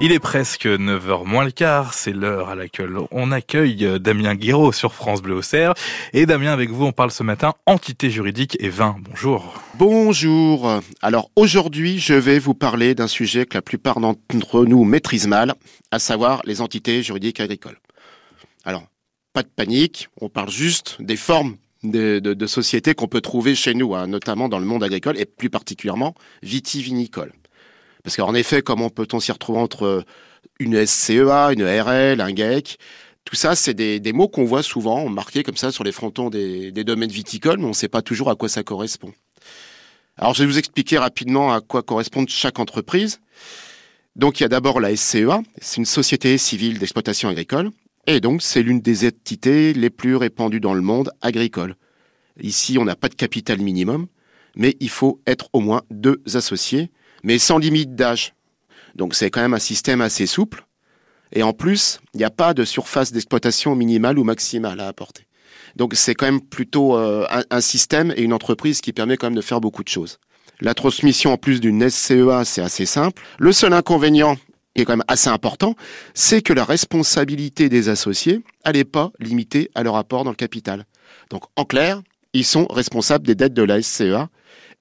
Il 0.00 0.12
est 0.12 0.20
presque 0.20 0.66
9h 0.66 1.24
moins 1.24 1.44
le 1.44 1.50
quart, 1.50 1.92
c'est 1.92 2.12
l'heure 2.12 2.50
à 2.50 2.54
laquelle 2.54 2.94
on 3.10 3.32
accueille 3.32 3.84
euh, 3.84 3.98
Damien 3.98 4.36
Guiraud 4.36 4.70
sur 4.70 4.94
France 4.94 5.20
Bleu 5.22 5.34
Auxerre. 5.34 5.74
Et 6.12 6.24
Damien, 6.24 6.52
avec 6.52 6.70
vous, 6.70 6.84
on 6.84 6.92
parle 6.92 7.10
ce 7.10 7.24
matin 7.24 7.54
entité 7.66 8.08
juridique 8.08 8.56
et 8.60 8.68
vin. 8.68 8.94
Bonjour. 9.00 9.60
Bonjour. 9.74 10.80
Alors 11.02 11.32
aujourd'hui, 11.34 11.98
je 11.98 12.14
vais 12.14 12.38
vous 12.38 12.54
parler 12.54 12.94
d'un 12.94 13.08
sujet 13.08 13.44
que 13.44 13.54
la 13.54 13.62
plupart 13.62 13.98
d'entre 13.98 14.64
nous 14.66 14.84
maîtrisent 14.84 15.26
mal, 15.26 15.54
à 15.90 15.98
savoir 15.98 16.42
les 16.44 16.60
entités 16.60 17.02
juridiques 17.02 17.40
agricoles. 17.40 17.80
Alors, 18.64 18.84
pas 19.32 19.42
de 19.42 19.48
panique, 19.48 20.10
on 20.20 20.28
parle 20.28 20.50
juste 20.50 20.98
des 21.00 21.16
formes 21.16 21.56
de, 21.82 22.20
de, 22.20 22.46
sociétés 22.46 22.94
qu'on 22.94 23.08
peut 23.08 23.20
trouver 23.20 23.56
chez 23.56 23.74
nous, 23.74 23.96
hein, 23.96 24.06
notamment 24.06 24.48
dans 24.48 24.60
le 24.60 24.64
monde 24.64 24.84
agricole 24.84 25.18
et 25.18 25.26
plus 25.26 25.50
particulièrement 25.50 26.14
vitivinicole. 26.44 27.32
Parce 28.08 28.16
qu'en 28.16 28.34
effet, 28.34 28.62
comment 28.62 28.88
peut-on 28.88 29.20
s'y 29.20 29.32
retrouver 29.32 29.58
entre 29.58 30.02
une 30.60 30.86
SCEA, 30.86 31.52
une 31.52 31.62
RL, 31.62 32.22
un 32.22 32.32
GAEC 32.32 32.78
tout 33.26 33.36
ça, 33.36 33.54
c'est 33.54 33.74
des, 33.74 34.12
mots 34.14 34.28
qu'on 34.28 34.46
voit 34.46 34.62
souvent 34.62 35.06
marqués 35.10 35.42
comme 35.42 35.58
ça 35.58 35.70
sur 35.70 35.84
les 35.84 35.92
frontons 35.92 36.30
des, 36.30 36.72
domaines 36.72 37.10
viticoles, 37.10 37.58
mais 37.58 37.66
on 37.66 37.68
ne 37.68 37.74
sait 37.74 37.86
pas 37.86 38.00
toujours 38.00 38.30
à 38.30 38.34
quoi 38.34 38.48
ça 38.48 38.62
correspond. 38.62 39.12
Alors, 40.16 40.32
je 40.32 40.42
vais 40.42 40.46
vous 40.46 40.56
expliquer 40.56 40.96
rapidement 40.96 41.52
à 41.52 41.60
quoi 41.60 41.82
correspond 41.82 42.24
chaque 42.26 42.58
entreprise. 42.58 43.20
Donc, 44.16 44.40
il 44.40 44.44
y 44.44 44.46
a 44.46 44.48
d'abord 44.48 44.80
la 44.80 44.96
SCEA, 44.96 45.42
c'est 45.60 45.76
une 45.76 45.84
société 45.84 46.38
civile 46.38 46.78
d'exploitation 46.78 47.28
agricole, 47.28 47.72
et 48.06 48.20
donc 48.20 48.40
c'est 48.40 48.62
l'une 48.62 48.80
des 48.80 49.06
entités 49.06 49.74
les 49.74 49.90
plus 49.90 50.16
répandues 50.16 50.60
dans 50.60 50.72
le 50.72 50.80
monde 50.80 51.10
agricole. 51.20 51.76
Ici, 52.40 52.78
on 52.78 52.86
n'a 52.86 52.96
pas 52.96 53.10
de 53.10 53.14
capital 53.14 53.60
minimum, 53.60 54.06
mais 54.56 54.74
il 54.80 54.88
faut 54.88 55.20
être 55.26 55.50
au 55.52 55.60
moins 55.60 55.82
deux 55.90 56.22
associés, 56.32 56.90
mais 57.22 57.38
sans 57.38 57.58
limite 57.58 57.94
d'âge. 57.94 58.34
Donc 58.94 59.14
c'est 59.14 59.30
quand 59.30 59.40
même 59.40 59.54
un 59.54 59.58
système 59.58 60.00
assez 60.00 60.26
souple. 60.26 60.64
Et 61.32 61.42
en 61.42 61.52
plus, 61.52 62.00
il 62.14 62.18
n'y 62.18 62.24
a 62.24 62.30
pas 62.30 62.54
de 62.54 62.64
surface 62.64 63.12
d'exploitation 63.12 63.74
minimale 63.74 64.18
ou 64.18 64.24
maximale 64.24 64.80
à 64.80 64.88
apporter. 64.88 65.26
Donc 65.76 65.94
c'est 65.94 66.14
quand 66.14 66.26
même 66.26 66.40
plutôt 66.40 66.96
euh, 66.96 67.26
un, 67.50 67.60
système 67.60 68.12
et 68.16 68.22
une 68.22 68.32
entreprise 68.32 68.80
qui 68.80 68.92
permet 68.92 69.16
quand 69.16 69.26
même 69.26 69.36
de 69.36 69.42
faire 69.42 69.60
beaucoup 69.60 69.84
de 69.84 69.88
choses. 69.88 70.18
La 70.60 70.74
transmission 70.74 71.32
en 71.32 71.36
plus 71.36 71.60
d'une 71.60 71.88
SCEA, 71.88 72.44
c'est 72.44 72.62
assez 72.62 72.86
simple. 72.86 73.22
Le 73.38 73.52
seul 73.52 73.72
inconvénient, 73.72 74.36
qui 74.74 74.82
est 74.82 74.84
quand 74.84 74.96
même 74.96 75.04
assez 75.06 75.28
important, 75.28 75.76
c'est 76.14 76.42
que 76.42 76.52
la 76.52 76.64
responsabilité 76.64 77.68
des 77.68 77.88
associés, 77.88 78.42
n'est 78.66 78.84
pas 78.84 79.12
limitée 79.20 79.70
à 79.74 79.82
leur 79.82 79.96
apport 79.96 80.24
dans 80.24 80.30
le 80.30 80.36
capital. 80.36 80.84
Donc 81.30 81.44
en 81.56 81.64
clair, 81.64 82.02
ils 82.32 82.44
sont 82.44 82.66
responsables 82.66 83.26
des 83.26 83.34
dettes 83.34 83.54
de 83.54 83.62
la 83.62 83.80
SCEA 83.82 84.28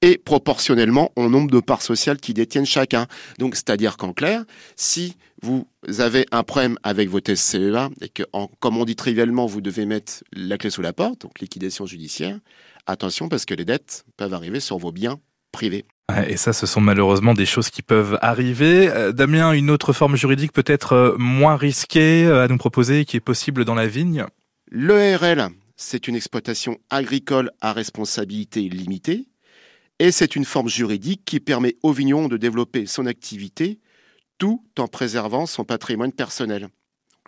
et 0.01 0.17
proportionnellement 0.17 1.11
au 1.15 1.29
nombre 1.29 1.49
de 1.49 1.59
parts 1.59 1.81
sociales 1.81 2.17
qu'ils 2.17 2.35
détiennent 2.35 2.65
chacun. 2.65 3.07
Donc, 3.39 3.55
c'est-à-dire 3.55 3.97
qu'en 3.97 4.13
clair, 4.13 4.43
si 4.75 5.15
vous 5.41 5.67
avez 5.99 6.25
un 6.31 6.43
problème 6.43 6.77
avec 6.83 7.09
votre 7.09 7.33
SCEA 7.33 7.89
et 8.01 8.09
que, 8.09 8.23
comme 8.59 8.77
on 8.77 8.85
dit 8.85 8.95
trivialement, 8.95 9.45
vous 9.45 9.61
devez 9.61 9.85
mettre 9.85 10.23
la 10.33 10.57
clé 10.57 10.69
sous 10.69 10.81
la 10.81 10.93
porte, 10.93 11.21
donc 11.21 11.39
liquidation 11.39 11.85
judiciaire, 11.85 12.39
attention 12.85 13.29
parce 13.29 13.45
que 13.45 13.53
les 13.53 13.65
dettes 13.65 14.05
peuvent 14.17 14.33
arriver 14.33 14.59
sur 14.59 14.77
vos 14.77 14.91
biens 14.91 15.19
privés. 15.51 15.85
Et 16.27 16.37
ça, 16.37 16.53
ce 16.53 16.65
sont 16.65 16.79
malheureusement 16.79 17.33
des 17.33 17.45
choses 17.45 17.69
qui 17.69 17.81
peuvent 17.81 18.17
arriver. 18.21 18.89
Euh, 18.89 19.11
Damien, 19.11 19.51
une 19.51 19.69
autre 19.69 19.91
forme 19.91 20.15
juridique 20.15 20.53
peut-être 20.53 20.93
euh, 20.93 21.15
moins 21.17 21.57
risquée 21.57 22.25
euh, 22.25 22.45
à 22.45 22.47
nous 22.47 22.57
proposer 22.57 23.03
qui 23.03 23.17
est 23.17 23.21
possible 23.21 23.65
dans 23.65 23.75
la 23.75 23.87
vigne? 23.87 24.25
L'ERL, 24.71 25.49
c'est 25.75 26.07
une 26.07 26.15
exploitation 26.15 26.77
agricole 26.89 27.51
à 27.59 27.73
responsabilité 27.73 28.61
limitée 28.61 29.27
et 29.99 30.11
c'est 30.11 30.35
une 30.35 30.45
forme 30.45 30.69
juridique 30.69 31.23
qui 31.25 31.39
permet 31.39 31.75
au 31.83 31.91
vigneron 31.91 32.27
de 32.27 32.37
développer 32.37 32.85
son 32.85 33.05
activité 33.05 33.79
tout 34.37 34.63
en 34.77 34.87
préservant 34.87 35.45
son 35.45 35.63
patrimoine 35.63 36.11
personnel. 36.11 36.69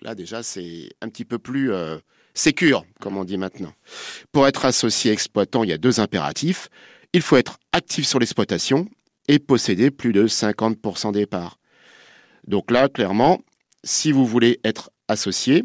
là 0.01 0.15
déjà 0.15 0.43
c'est 0.43 0.89
un 1.01 1.09
petit 1.09 1.25
peu 1.25 1.39
plus 1.39 1.71
euh, 1.71 1.97
sécure, 2.33 2.85
comme 2.99 3.17
on 3.17 3.25
dit 3.25 3.37
maintenant. 3.37 3.73
Pour 4.31 4.47
être 4.47 4.65
associé 4.65 5.11
exploitant, 5.11 5.63
il 5.63 5.69
y 5.69 5.73
a 5.73 5.77
deux 5.77 5.99
impératifs. 5.99 6.69
Il 7.13 7.21
faut 7.21 7.37
être 7.37 7.59
actif 7.73 8.05
sur 8.05 8.19
l'exploitation 8.19 8.87
et 9.27 9.39
posséder 9.39 9.91
plus 9.91 10.13
de 10.13 10.27
50% 10.27 11.11
des 11.11 11.25
parts. 11.25 11.59
Donc 12.47 12.71
là, 12.71 12.87
clairement, 12.87 13.41
si 13.83 14.11
vous 14.11 14.25
voulez 14.25 14.59
être 14.63 14.91
associé 15.08 15.63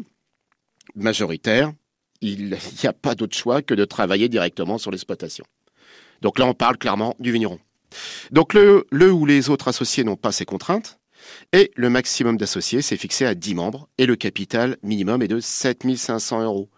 majoritaire, 0.95 1.71
il 2.21 2.49
n'y 2.83 2.87
a 2.87 2.93
pas 2.93 3.15
d'autre 3.15 3.35
choix 3.35 3.61
que 3.61 3.73
de 3.73 3.85
travailler 3.85 4.29
directement 4.29 4.77
sur 4.77 4.91
l'exploitation. 4.91 5.45
Donc 6.25 6.39
là, 6.39 6.47
on 6.47 6.55
parle 6.55 6.79
clairement 6.79 7.15
du 7.19 7.31
vigneron. 7.31 7.59
Donc 8.31 8.55
le, 8.55 8.87
le 8.89 9.11
ou 9.11 9.27
les 9.27 9.51
autres 9.51 9.67
associés 9.67 10.03
n'ont 10.03 10.15
pas 10.15 10.31
ces 10.31 10.43
contraintes. 10.43 10.97
Et 11.53 11.69
le 11.75 11.87
maximum 11.91 12.35
d'associés, 12.35 12.81
c'est 12.81 12.97
fixé 12.97 13.27
à 13.27 13.35
10 13.35 13.53
membres. 13.53 13.87
Et 13.99 14.07
le 14.07 14.15
capital 14.15 14.77
minimum 14.81 15.21
est 15.21 15.27
de 15.27 15.39
7500 15.39 16.41
euros. 16.41 16.71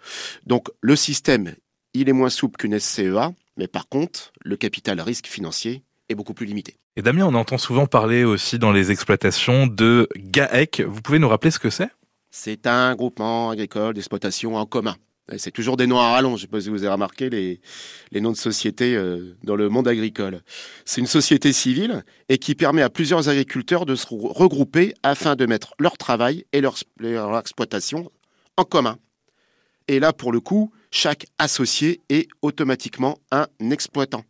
Donc 0.46 0.68
le 0.81 0.97
système, 0.97 1.56
il 1.94 2.09
est 2.09 2.13
moins 2.13 2.30
souple 2.30 2.58
qu'une 2.58 2.78
SCEA. 2.78 3.31
Mais 3.56 3.68
par 3.68 3.88
contre, 3.88 4.34
le 4.44 4.58
capital 4.58 5.00
risque 5.00 5.28
financier 5.28 5.81
est 6.09 6.16
beaucoup 6.16 6.34
plus 6.34 6.46
limité. 6.46 6.75
Et 6.97 7.02
Damien, 7.02 7.25
on 7.25 7.34
entend 7.34 7.58
souvent 7.58 7.85
parler 7.85 8.25
aussi 8.25 8.59
dans 8.59 8.74
les 8.74 8.91
exploitations 8.91 9.66
de 9.66 10.09
GAEC. 10.18 10.81
Vous 10.85 11.02
pouvez 11.02 11.19
nous 11.19 11.29
rappeler 11.29 11.52
ce 11.52 11.59
que 11.59 11.69
c'est? 11.69 11.90
C'est 12.31 12.68
un 12.68 12.96
groupement 12.96 13.52
agricole 13.52 13.94
d'exploitation 13.94 14.58
en 14.58 14.66
commun. 14.66 14.97
C'est 15.35 15.51
toujours 15.51 15.75
des 15.75 15.88
noms 15.88 15.99
à 15.99 16.11
rallonge. 16.11 16.39
Je 16.39 16.45
ne 16.45 16.47
sais 16.47 16.51
pas 16.51 16.61
si 16.61 16.69
vous 16.69 16.83
avez 16.83 16.93
remarqué 16.93 17.29
les, 17.29 17.59
noms 18.21 18.31
de 18.31 18.38
sociétés 18.38 18.95
euh, 18.95 19.35
dans 19.43 19.57
le 19.57 19.67
monde 19.67 19.88
agricole. 19.88 20.41
C'est 20.85 21.01
une 21.01 21.07
société 21.07 21.51
civile 21.51 22.05
et 22.29 22.38
qui 22.38 22.55
permet 22.55 22.81
à 22.81 22.89
plusieurs 22.89 23.27
agriculteurs 23.27 23.85
de 23.85 23.95
se 23.95 24.07
regrouper 24.09 24.93
afin 25.03 25.35
de 25.35 25.45
mettre 25.45 25.73
leur 25.79 25.97
travail 25.97 26.45
et 26.53 26.61
leur, 26.61 26.75
leur 26.99 27.37
exploitation 27.37 28.09
en 28.55 28.63
commun. 28.63 28.97
Et 29.89 29.99
là, 29.99 30.13
pour 30.13 30.31
le 30.31 30.39
coup, 30.39 30.71
chaque 30.91 31.25
associé 31.39 32.01
est 32.07 32.29
automatiquement 32.41 33.17
un 33.31 33.47
exploitant. 33.69 34.23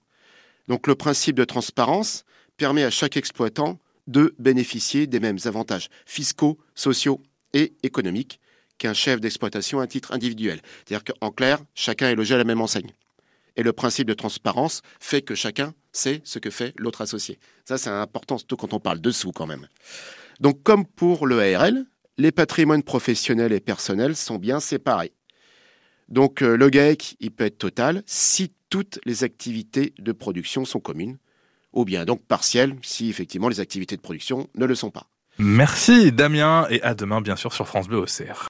Donc 0.67 0.87
le 0.87 0.95
principe 0.95 1.35
de 1.35 1.45
transparence 1.45 2.23
permet 2.57 2.83
à 2.83 2.89
chaque 2.89 3.17
exploitant 3.17 3.79
de 4.07 4.33
bénéficier 4.39 5.05
des 5.05 5.19
mêmes 5.19 5.37
avantages 5.45 5.89
fiscaux, 6.05 6.57
sociaux 6.73 7.21
et 7.53 7.73
économiques 7.83 8.39
qu'un 8.77 8.93
chef 8.93 9.19
d'exploitation 9.19 9.79
à 9.79 9.87
titre 9.87 10.13
individuel. 10.13 10.61
C'est-à-dire 10.85 11.03
qu'en 11.03 11.31
clair, 11.31 11.59
chacun 11.75 12.09
est 12.09 12.15
logé 12.15 12.35
à 12.35 12.37
la 12.37 12.43
même 12.43 12.61
enseigne. 12.61 12.91
Et 13.55 13.63
le 13.63 13.73
principe 13.73 14.07
de 14.07 14.13
transparence 14.13 14.81
fait 14.99 15.21
que 15.21 15.35
chacun 15.35 15.73
sait 15.91 16.21
ce 16.23 16.39
que 16.39 16.51
fait 16.51 16.73
l'autre 16.77 17.01
associé. 17.01 17.39
Ça, 17.65 17.77
c'est 17.77 17.89
important, 17.89 18.37
surtout 18.37 18.55
quand 18.55 18.73
on 18.73 18.79
parle 18.79 19.01
de 19.01 19.11
sous 19.11 19.31
quand 19.31 19.47
même. 19.47 19.67
Donc, 20.39 20.61
comme 20.61 20.85
pour 20.85 21.25
le 21.25 21.41
ARL, 21.41 21.85
les 22.17 22.31
patrimoines 22.31 22.83
professionnels 22.83 23.51
et 23.51 23.59
personnels 23.59 24.15
sont 24.15 24.37
bien 24.37 24.59
séparés. 24.59 25.13
Donc, 26.07 26.41
euh, 26.41 26.55
le 26.55 26.69
GAEC, 26.69 27.17
il 27.19 27.31
peut 27.31 27.45
être 27.45 27.57
total 27.57 28.03
si 28.05 28.53
toutes 28.69 28.99
les 29.05 29.23
activités 29.23 29.93
de 29.97 30.11
production 30.11 30.65
sont 30.65 30.79
communes, 30.79 31.17
ou 31.73 31.85
bien 31.85 32.05
donc 32.05 32.23
partielles 32.25 32.75
si 32.81 33.09
effectivement 33.09 33.49
les 33.49 33.59
activités 33.59 33.95
de 33.95 34.01
production 34.01 34.49
ne 34.55 34.65
le 34.65 34.75
sont 34.75 34.91
pas. 34.91 35.07
Merci 35.39 36.11
Damien 36.11 36.65
et 36.69 36.81
à 36.81 36.95
demain 36.95 37.21
bien 37.21 37.35
sûr 37.35 37.53
sur 37.53 37.67
France 37.67 37.87
Bleu 37.87 37.99
Auxerre. 37.99 38.45